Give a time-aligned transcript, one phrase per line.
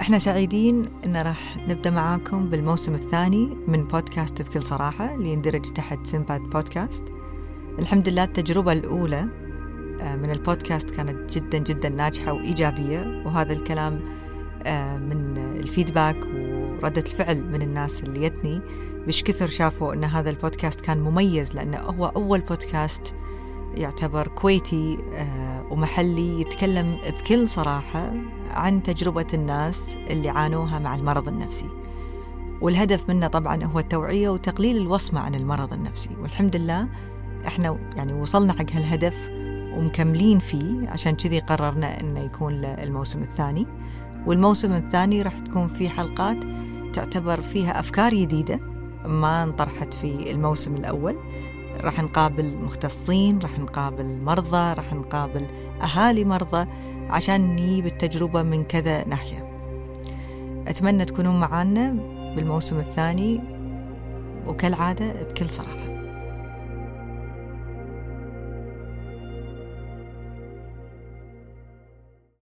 [0.00, 6.06] إحنا سعيدين إن راح نبدأ معاكم بالموسم الثاني من بودكاست بكل صراحة اللي يندرج تحت
[6.06, 7.04] سمبات بودكاست.
[7.78, 9.28] الحمد لله التجربة الأولى
[10.00, 14.00] آه، من البودكاست كانت جدا جدا ناجحة وإيجابية وهذا الكلام
[14.66, 16.16] آه، من الفيدباك
[16.82, 18.60] وردة الفعل من الناس اللي يتني
[19.06, 23.14] بش كثر شافوا إن هذا البودكاست كان مميز لأنه هو أول بودكاست
[23.74, 28.12] يعتبر كويتي آه، ومحلي يتكلم بكل صراحة
[28.52, 31.68] عن تجربة الناس اللي عانوها مع المرض النفسي.
[32.60, 36.10] والهدف منه طبعا هو التوعية وتقليل الوصمة عن المرض النفسي.
[36.20, 36.88] والحمد لله
[37.46, 39.30] إحنا يعني وصلنا حق هالهدف
[39.76, 43.66] ومكملين فيه عشان كذي قررنا إنه يكون الموسم الثاني.
[44.26, 46.36] والموسم الثاني راح تكون فيه حلقات
[46.92, 48.60] تعتبر فيها أفكار جديدة
[49.06, 51.16] ما انطرحت في الموسم الأول.
[51.80, 55.46] راح نقابل مختصين راح نقابل مرضى راح نقابل
[55.82, 56.66] أهالي مرضى.
[57.12, 59.48] عشان نجيب التجربة من كذا ناحية.
[60.68, 61.90] أتمنى تكونون معانا
[62.36, 63.40] بالموسم الثاني
[64.46, 65.91] وكالعادة بكل صراحة.